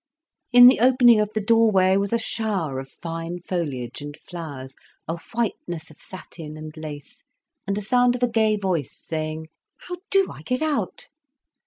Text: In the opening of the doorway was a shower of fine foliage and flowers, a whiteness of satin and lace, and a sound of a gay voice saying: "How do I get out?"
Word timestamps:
In 0.51 0.65
the 0.65 0.79
opening 0.79 1.19
of 1.19 1.31
the 1.35 1.41
doorway 1.41 1.95
was 1.95 2.11
a 2.11 2.17
shower 2.17 2.79
of 2.79 2.89
fine 2.89 3.37
foliage 3.39 4.01
and 4.01 4.17
flowers, 4.17 4.73
a 5.07 5.19
whiteness 5.31 5.91
of 5.91 6.01
satin 6.01 6.57
and 6.57 6.75
lace, 6.75 7.23
and 7.67 7.77
a 7.77 7.83
sound 7.83 8.15
of 8.15 8.23
a 8.23 8.27
gay 8.27 8.55
voice 8.57 8.97
saying: 8.99 9.45
"How 9.81 9.97
do 10.09 10.31
I 10.31 10.41
get 10.41 10.63
out?" 10.63 11.07